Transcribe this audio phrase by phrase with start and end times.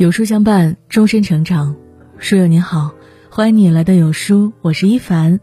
[0.00, 1.76] 有书相伴，终身成长。
[2.16, 2.92] 书友你好，
[3.28, 5.40] 欢迎你来到有书，我是一凡。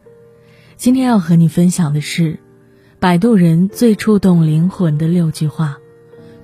[0.78, 2.40] 今天要和你分享的是，
[3.00, 5.78] 摆渡人最触动灵魂的六句话，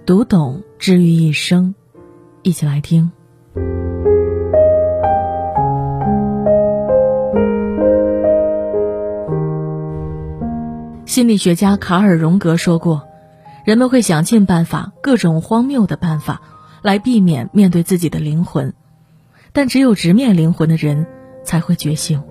[0.06, 1.74] 读懂治愈一生。
[2.44, 3.12] 一起来听。
[11.08, 13.08] 心理学家卡尔·荣格说过，
[13.66, 16.44] 人们会想尽办法，各种荒谬的办法。
[16.84, 18.74] 来避免面对自己的灵魂，
[19.54, 21.08] 但只有直面灵魂的人
[21.44, 22.20] 才会觉醒。《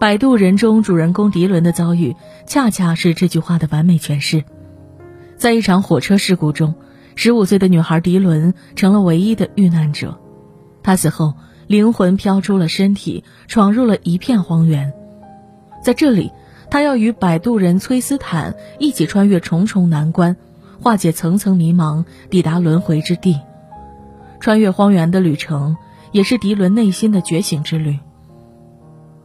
[0.00, 4.44] 摆渡人》中主人公迪伦的遭遇，恰恰是这句话的完美诠释。
[5.36, 6.74] 在一场火车事故中，
[7.16, 10.18] 十五岁的女孩迪伦成了唯一的遇难者。
[10.82, 11.34] 她死后，
[11.66, 14.92] 灵魂飘出了身体，闯入了一片荒原。
[15.84, 16.32] 在这里，
[16.70, 20.36] 她要与摆渡人崔斯坦一起穿越重重难关。
[20.80, 23.40] 化解层层迷茫，抵达轮回之地，
[24.40, 25.76] 穿越荒原的旅程，
[26.12, 27.98] 也是迪伦内心的觉醒之旅。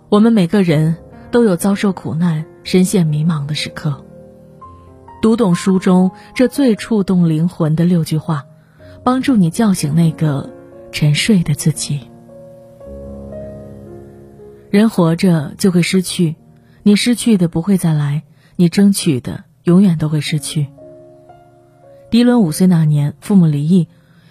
[0.10, 0.96] 我们每个人
[1.32, 4.04] 都有遭受苦难、深陷迷茫的时刻。
[5.22, 8.46] 读懂书中这最触动灵魂的六句话，
[9.04, 10.50] 帮助你叫醒那个
[10.92, 12.02] 沉睡的自己。
[14.70, 16.36] 人活着就会失去，
[16.82, 18.24] 你失去的不会再来，
[18.56, 20.68] 你争取的永远都会失去。
[22.14, 23.88] 迪伦五岁那年，父母离异，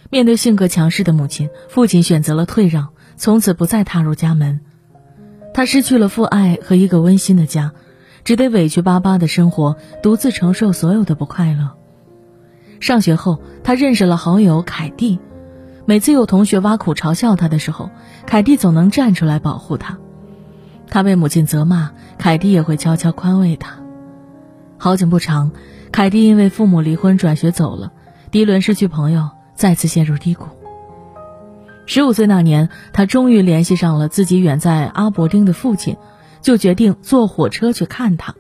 [0.08, 4.60] 面对性格强势的母亲，父亲选择了退让，从此不再踏入家门。
[5.52, 7.72] 他失去了父爱和一个温馨的家，
[8.22, 11.72] 只得委屈巴巴的生活，独自承受所有的不快乐。
[12.78, 15.18] 上学后，他认识了好友凯蒂，
[15.84, 17.90] 每次有同学挖苦嘲笑他的时候，
[18.26, 19.98] 凯蒂总能站出来保护他。
[20.86, 23.80] 他被母亲责骂，凯蒂也会悄悄宽慰他。
[24.78, 25.50] 好景不长。
[25.92, 27.92] 凯蒂因为父母离婚转学走了，
[28.30, 30.46] 迪伦失去朋友，再次陷入低谷。
[31.84, 35.98] 十五岁那年，他终于联系上了自己远在阿伯丁的父亲，
[36.40, 38.34] 就决定坐火车去看他。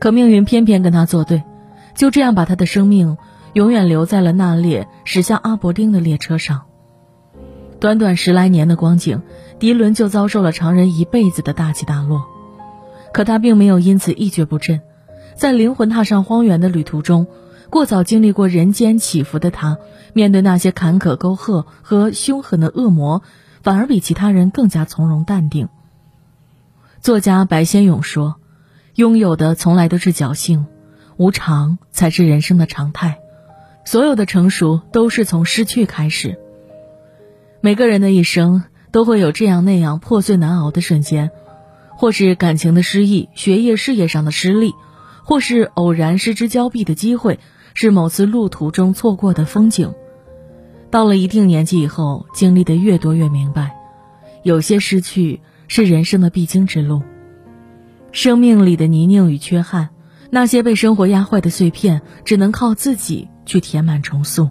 [0.00, 1.42] 可命运偏偏跟他作对，
[1.94, 3.18] 就这样把他的生命
[3.52, 6.62] 永远留在了那列驶向阿伯丁的列车上。
[7.80, 9.20] 短短十来年的光景，
[9.58, 12.24] 迪伦就遭受了常人一辈子的大起大落，
[13.12, 14.80] 可他并没有因此一蹶不振。
[15.38, 17.28] 在灵魂踏上荒原的旅途中，
[17.70, 19.78] 过早经历过人间起伏的他，
[20.12, 23.22] 面对那些坎坷沟壑和凶狠的恶魔，
[23.62, 25.68] 反而比其他人更加从容淡定。
[27.00, 28.34] 作家白先勇说
[28.96, 30.66] ：“拥有的从来都是侥幸，
[31.16, 33.20] 无常才是人生的常态。
[33.84, 36.36] 所有的成熟都是从失去开始。
[37.60, 41.30] 每个人的一生都会有这样那样破碎难熬的瞬间，
[41.96, 44.72] 或是感情的失意，学业事业上的失利。”
[45.28, 47.38] 或是偶然失之交臂的机会，
[47.74, 49.92] 是某次路途中错过的风景。
[50.90, 53.76] 到了一定年纪以后，经历的越多，越明白，
[54.42, 57.02] 有些失去是人生的必经之路。
[58.10, 59.90] 生命里的泥泞与缺憾，
[60.30, 64.48] 那些被生活压坏的碎片，只能靠自己去填满重塑。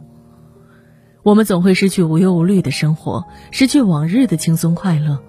[1.24, 5.24] 我们总会失去无忧无虑的生活，失去往日的轻松快乐，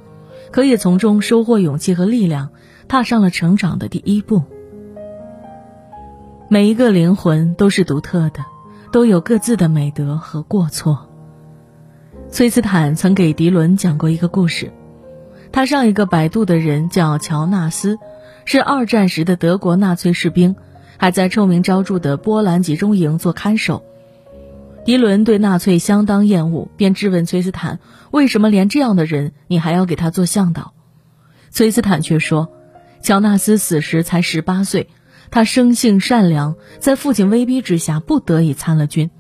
[0.53, 2.51] 可也从中收获勇气和力量，
[2.87, 4.43] 踏上了成长的第一步。
[6.51, 8.43] 每一个灵魂都是独特的，
[8.91, 11.11] 都有各自的美德和过错。
[12.31, 14.73] 崔斯坦曾给迪伦讲过一个故事，
[15.53, 17.99] 他上一个摆渡的人叫乔纳斯，
[18.47, 20.57] 是二战时的德国纳粹士兵，
[20.97, 23.85] 还在臭名昭著的波兰集中营做看守。
[24.87, 27.79] 迪伦对纳粹相当厌恶，便质问崔斯坦
[28.11, 30.73] ：“为什么连这样的人你还要给他做向导？”
[31.53, 32.49] 崔斯坦却说
[33.05, 34.89] ：“乔纳斯死时才十八岁。”
[35.31, 39.11] 他生性善良，在父亲威逼之下，不得已参了军。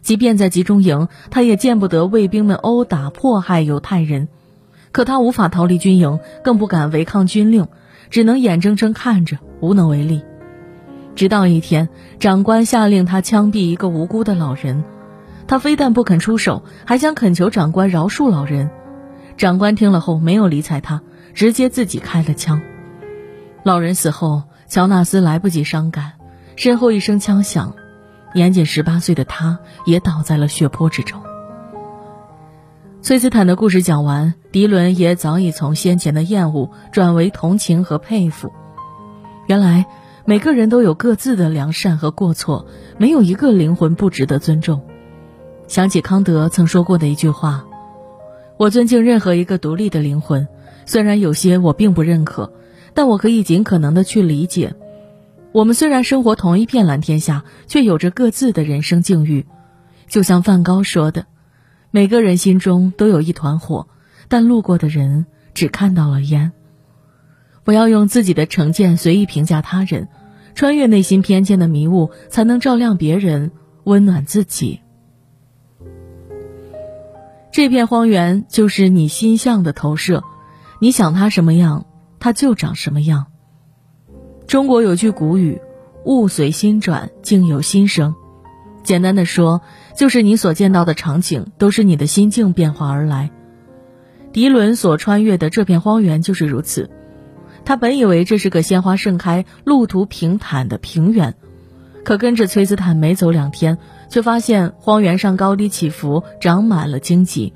[0.00, 4.28] 即便在集中营，他也见不得卫兵们殴打迫害犹太人。
[4.92, 7.68] 可他无法逃离军营，更不敢违抗军令，
[8.08, 10.22] 只能眼睁睁看着，无能为力。
[11.14, 14.82] 直到一天，长官下令他枪毙一个无辜的老人，
[15.46, 18.70] 他非但不肯出手，还想恳求长官饶恕老人。
[19.36, 21.02] 长官听了后没有理睬他，
[21.34, 22.62] 直接自己开了枪。
[23.62, 24.44] 老人死后。
[24.70, 26.12] 乔纳斯来不及伤感，
[26.54, 27.74] 身后一声枪响，
[28.32, 31.20] 年仅十八岁的他也倒在了血泊之中。
[33.02, 38.52] 崔斯坦的故事讲完，迪伦也早已从先前的厌恶转为同情和佩服。
[39.48, 39.86] 原来
[40.24, 42.64] 每个人都有各自的良善和过错，
[42.96, 44.82] 没有一个灵魂不值得尊重。
[45.66, 47.64] 想起康德曾说过的一句话
[48.56, 50.46] ：“我尊敬任何一个独立的灵魂，
[50.86, 52.52] 虽然有些我并不认可。”
[52.94, 54.74] 但我可以尽可能的去理解，
[55.52, 59.46] 我们虽然生活同一片蓝天下，却有着各自的人生境遇。
[60.08, 61.26] 就像梵高说的
[61.90, 63.88] ：“每个人心中都有一团火，
[64.28, 66.52] 但路过的人只看到了烟。
[67.62, 70.08] 不要用自己的成见随意评价他人，
[70.54, 73.52] 穿越内心偏见的迷雾，才能照亮别人，
[73.84, 74.80] 温暖自己。
[77.52, 80.22] 这片荒原就是你心象的投射，
[80.80, 81.86] 你想它什么样，
[82.20, 83.26] 它就长什么样。
[84.46, 85.60] 中国有句古语
[86.06, 88.14] ：“物随心转，境由心生。”
[88.84, 89.62] 简单的说，
[89.96, 93.30] 就是你所见到的场景，都是你的心境变化而来。
[94.32, 96.88] 迪伦所穿越的这片荒原就是如此。
[97.64, 101.34] 他本以为这是个鲜花盛开、路途平坦的平原，
[102.04, 103.78] 可跟着崔斯坦没走两天。
[104.10, 107.54] 却发现荒原上高低起伏，长满了荆棘，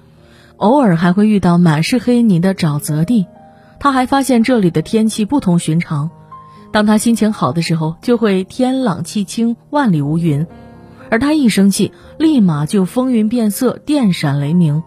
[0.56, 3.26] 偶尔还会遇到满是黑泥的沼泽地。
[3.84, 6.10] 他还发现这里的天气不同寻常，
[6.72, 10.46] 当他心情好的时候，就会天朗气清，万里无云；
[11.10, 14.82] 而他一生气，立马就风云变色，电闪雷鸣。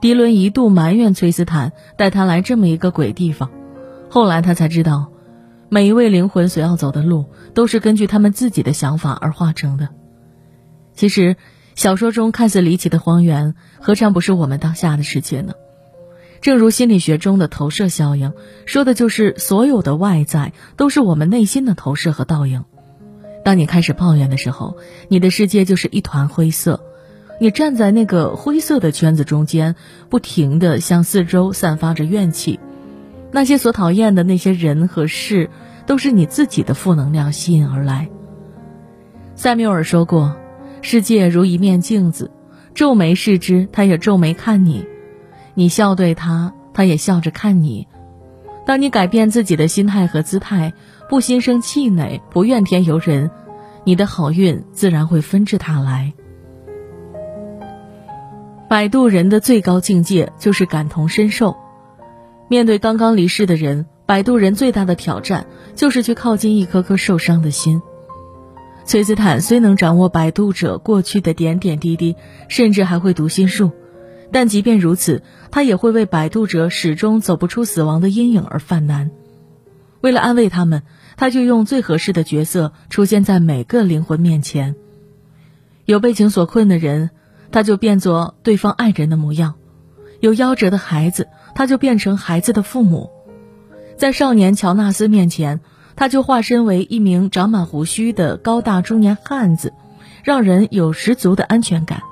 [0.00, 3.50] 迪伦一度埋怨崔斯坦带他来这么一个鬼地方，
[4.08, 5.08] 后来他才知道，
[5.68, 9.88] 每一位灵魂所要走的路，都是根据他们自己的想法而化成的。
[10.94, 11.34] 其实，
[11.74, 15.54] 小说中看似离奇的荒原，何尝不是我们当下的世界呢？
[16.40, 18.32] 正如心理学中的投射效应，
[18.66, 22.64] 说的就是所有的外在都是我们内心的投射和倒影。
[23.44, 24.76] 当你开始抱怨的时候，
[25.08, 26.80] 你的世界就是一团灰色，
[27.40, 29.74] 你站在那个灰色的圈子中间，
[30.08, 32.60] 不停地向四周散发着怨气。
[33.32, 35.50] 那些所讨厌的那些人和事，
[35.86, 38.08] 都是你自己的负能量吸引而来。
[39.34, 40.36] 塞缪尔说过。
[40.80, 42.30] 世界如一面镜子，
[42.72, 44.86] 皱眉视之，他也皱眉看你；
[45.58, 47.88] 你笑对他，他也笑着看你。
[48.64, 50.72] 当你改变自己的心态和姿态，
[51.10, 53.28] 不心生气馁，不怨天尤人，
[53.82, 56.12] 你的好运自然会纷至沓来。
[58.68, 61.56] 摆渡人的最高境界就是感同身受。
[62.46, 65.44] 面对刚刚离世的人，摆渡人最大的挑战
[65.74, 67.82] 就是去靠近一颗颗受伤的心。
[68.84, 72.14] 崔斯坦虽能掌握摆渡者过去的点点滴滴，
[72.46, 73.72] 甚至还会读心术，
[74.32, 79.10] 但即便如此，他也会为摆渡者始终走不出死亡的阴影而犯难。
[80.00, 80.82] 为了安慰他们，
[81.16, 84.74] 他就用最合适的角色出现在每个灵魂面前。
[85.84, 87.10] 有被情所困的人，
[87.50, 89.54] 他就变作对方爱人的模样；
[90.20, 93.10] 有夭折的孩子，他就变成孩子的父母。
[93.96, 95.60] 在少年乔纳斯面前。
[96.00, 99.72] 他就化身为一名长满胡须的高大中年汉子，
[100.22, 102.02] 让人有十足的安全感；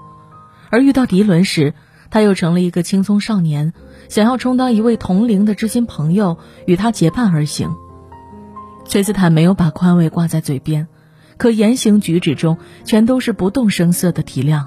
[0.71, 1.73] 而遇到迪伦时，
[2.11, 3.73] 他又成了一个青葱少年，
[4.09, 7.71] 想要充当一位同龄的知心朋友，与他结伴而行。
[8.85, 10.89] 崔斯坦没有把宽慰挂在嘴边，
[11.37, 14.67] 可言行举止中全都是不动声色的体谅。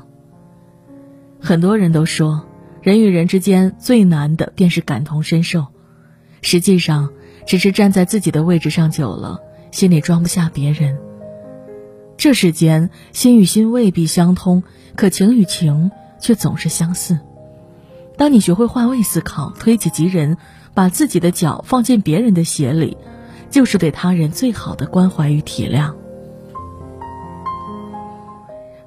[1.39, 2.45] 很多人都说，
[2.81, 5.67] 人与人之间最难的便是感同身受，
[6.41, 7.09] 实际上。
[7.47, 9.39] 只是站在自己的位置上久了，
[9.71, 10.99] 心里装不下别人。
[12.15, 14.61] 这世间心与心未必相通，
[14.95, 15.89] 可情与情
[16.21, 17.17] 却总是相似。
[18.19, 20.35] 当你学会换位思考，推己及人，
[20.73, 22.97] 把自己的脚放进别人的鞋里，
[23.49, 25.93] 就是对他人最好的关怀与体谅。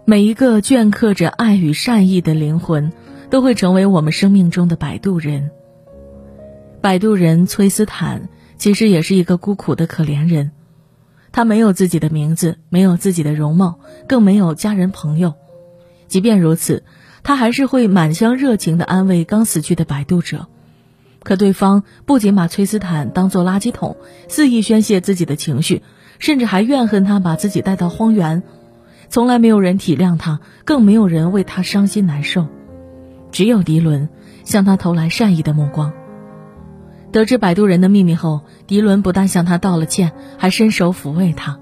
[0.05, 2.93] 每一个镌刻着爱与善意的灵魂，
[3.31, 5.51] 都会成为我们生命中的摆渡人。
[6.83, 8.29] 摆渡人崔斯坦。
[8.59, 10.53] 其实也是一个孤苦的可怜人，
[11.33, 15.35] 他没有自己的名字，没有自己的容貌，更没有家人朋友。
[16.07, 16.85] 即便如此，
[17.23, 20.47] 他还是会满腔热情地安慰刚死去的摆渡者。
[21.23, 23.97] 可对方不仅把崔斯坦当作垃圾桶，
[24.29, 25.83] 肆意宣泄自己的情绪，
[26.19, 28.43] 甚至还怨恨他把自己带到荒原。
[29.09, 32.49] 从来没有人体谅他，更没有人为他伤心难受。
[33.31, 34.09] 只有迪伦
[34.45, 35.93] 向他投来善意的目光。
[37.13, 41.61] 得知摆渡人的秘密后，迪伦不但向他道了歉，还伸手抚慰他。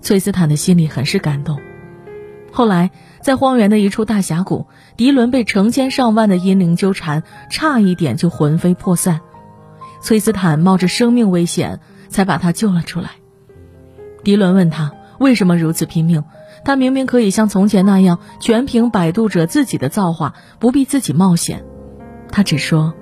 [0.00, 1.60] 崔斯坦的心里很是感动。
[2.50, 2.90] 后来，
[3.28, 9.20] 在荒原的一处大峡谷，迪伦被成千上万的阴灵纠缠，差一点就魂飞魄散。
[10.00, 13.10] 崔斯坦冒着生命危险才把他救了出来。
[14.24, 16.24] 迪伦问他为什么如此拼命，
[16.64, 21.62] 他明明可以像从前那样，全凭摆渡者自己的造化，不必自己冒险。
[22.30, 22.94] 他只说。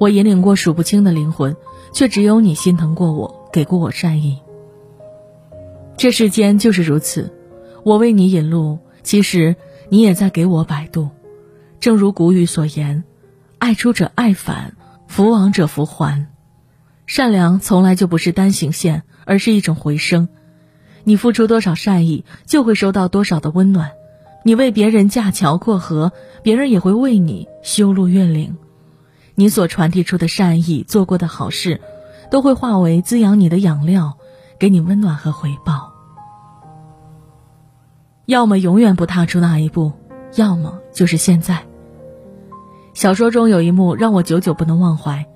[0.00, 1.54] 我引领过数不清的灵魂，
[1.92, 4.40] 却只有你心疼过我，给过我善意。
[5.96, 7.32] 这世间就是如此，
[7.84, 9.54] 我为你引路，其实
[9.90, 11.10] 你也在给我摆渡。
[11.78, 13.04] 正如古语所言
[13.58, 14.74] ：“爱出者爱返，
[15.06, 16.26] 福往者福还。”
[17.06, 20.28] 善良从来就不是单行线，而是一种回声。
[21.04, 23.92] 你付出多少善意，就会收到多少的温暖。
[24.42, 28.56] 你为别人架桥过河，别人也会为你修路越岭。
[29.34, 31.80] 你所传递出的善意，做过的好事，
[32.30, 34.16] 都会化为滋养你的养料，
[34.58, 35.93] 给你温暖和回报。
[38.26, 39.92] 要么永远不踏出那一步，
[40.34, 41.64] 要么就是现在。
[42.94, 45.26] 小说中有一幕让我久久不能忘怀：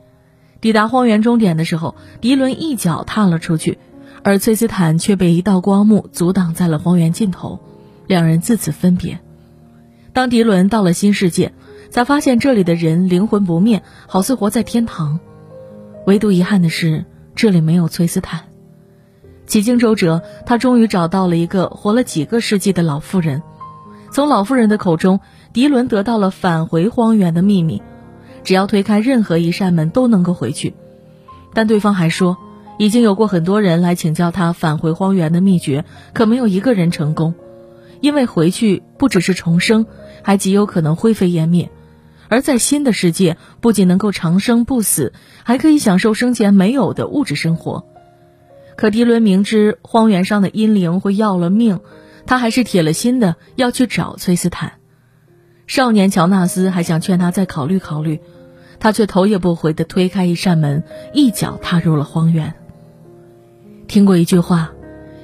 [0.61, 3.78] 抵达荒原终点的时候，迪伦一脚踏了出去，
[4.23, 7.61] 而崔斯坦却被一道光幕阻挡在了荒原尽头，
[8.07, 9.18] 两人自此分别。
[10.12, 11.52] 当迪伦到了新世界。
[11.90, 15.21] 才发现这里的人灵魂不灭，好似活在天堂。
[16.07, 18.48] 唯独遗憾的是，这里没有崔斯坦。
[19.49, 23.43] 几经周折，他终于找到了一个活了几个世纪的老妇人。
[24.12, 25.21] 从老妇人的口中，
[25.55, 27.83] 迪伦得到了返回荒原的秘密：
[28.45, 30.75] 只要推开任何一扇门，都能够回去。
[31.55, 32.37] 但对方还说，
[32.78, 37.35] 已经有过很多人来请教他返回荒原的秘诀，可没有一个人成功。
[38.02, 39.87] 因为回去不只是重生，
[40.23, 41.71] 还极有可能灰飞烟灭。
[42.28, 47.87] 而在新的世界，不仅能够长生不死，还可以享受生前没有的物质生活。
[48.79, 51.81] 可迪伦明知荒原上的阴灵会要了命，
[52.27, 54.75] 他还是铁了心的要去找崔斯坦。
[55.67, 58.21] 少年乔纳斯还想劝他再考虑考虑，
[58.79, 62.55] 他却头也不回地推开一扇门，一脚踏入了荒原。
[63.89, 64.71] 听过一句话，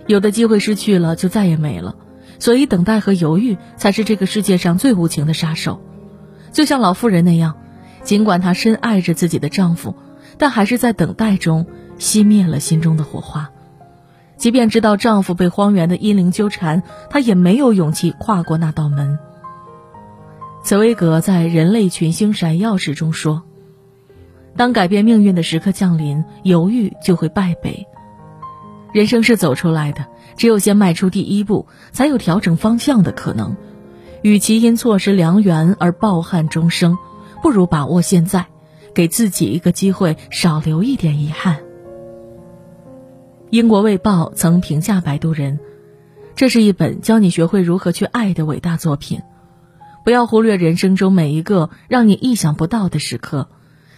[0.08, 1.94] 有的机会失去了就再也没了，
[2.40, 5.80] 所以等待和犹豫才是这个世界上最无情的杀手。
[6.50, 7.54] 就像老妇人那样，
[8.02, 9.94] 尽管她深爱着自己的丈夫，
[10.38, 11.66] 但还是在等待中
[11.98, 13.50] 熄灭了心中的火花。
[14.36, 19.18] 即便知道丈夫被荒原的阴灵纠缠，她也没有勇气跨过那道门。
[20.62, 23.42] 茨威格在《人类群星闪耀时》中说
[24.56, 27.86] ：“当改变命运的时刻降临，犹豫就会败北。
[28.92, 33.56] 人生是走出来的，只有先迈出第一步，才有调整方向的可能。”
[34.22, 36.96] 与其因错失良缘而抱憾终生，
[37.42, 38.46] 不如把握现在，
[38.94, 41.58] 给自己一个机会，少留一点遗憾。
[43.50, 45.58] 英国卫报曾评价《摆渡人》，
[46.34, 49.20] 这是一本教你学会如何去爱的伟大作品。
[50.04, 53.48] 不要忽略人生中每一个让你意想不到的时刻，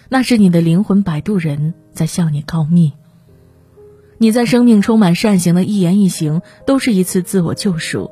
[0.09, 2.93] 那是你的灵魂摆渡人在向你告密。
[4.19, 8.11] 你在生命充满善行的一言一行，都是一次自我救赎。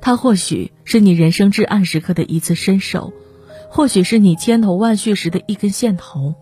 [0.00, 3.12] 它或许是你人生至暗时刻的一次伸手，
[3.74, 6.36] 或许是你千头万绪时的一根线头。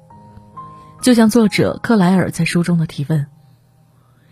[1.00, 3.26] 就像作者克莱尔在书中的提问：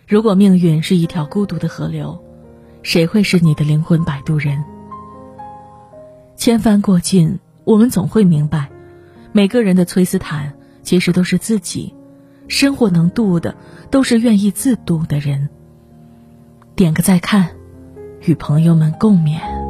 [0.07, 2.23] 如果命运是一条孤独的河流，
[2.83, 4.63] 谁会是你的灵魂摆渡人？
[6.37, 8.69] 千帆过尽，我们总会明白，
[9.33, 10.53] 每个人的崔斯坦
[10.83, 11.95] 其实都是自己。
[12.49, 13.57] 生活能渡的，
[13.91, 15.49] 都是愿意自渡的人。
[16.77, 17.49] 点个再看。
[18.21, 19.70] 与朋友们共勉。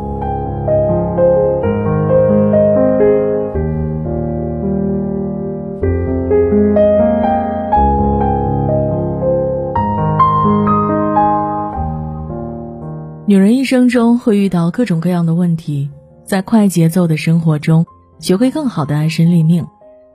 [13.30, 15.88] 女人一生中会遇到各种各样的问题，
[16.26, 17.86] 在快节奏的生活中，
[18.18, 19.68] 学会更好的安身立命。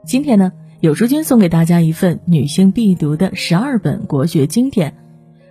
[0.04, 4.98] 今天呢，有书君送给大家一份女性必读的十二本国学经典。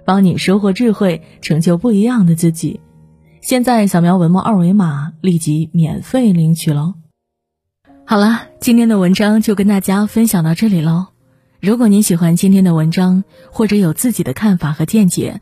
[0.06, 2.82] 帮你收获智慧，成就不一样的自己。
[3.42, 6.94] 现在扫描文末二维码，立即免费领取喽！
[8.06, 11.08] 好了，今天的文章就跟大家分享到这里喽。
[11.62, 15.42] 如果您喜欢今天的文章，或者有自己的看法和见解，